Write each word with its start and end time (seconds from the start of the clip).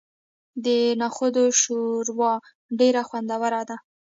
د 0.65 0.67
نخودو 1.01 1.43
شوروا 1.61 2.33
ډیره 2.79 3.01
خوندوره 3.07 3.61
ده. 3.69 3.77